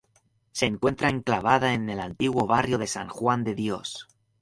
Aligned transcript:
Se 0.51 0.65
encuentra 0.65 1.09
enclavada 1.09 1.75
en 1.75 1.87
el 1.87 1.99
antiguo 1.99 2.47
barrio 2.47 2.79
de 2.79 2.87
San 2.87 3.07
Juan 3.07 3.43
de 3.43 3.53
Dios. 3.53 4.07